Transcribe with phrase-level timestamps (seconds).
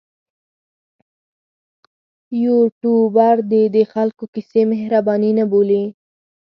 [2.43, 5.83] یوټوبر دې د خلکو کیسې مهرباني نه بولي.